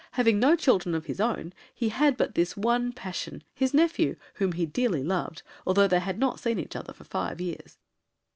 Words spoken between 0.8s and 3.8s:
Of his own he had but this one passion— His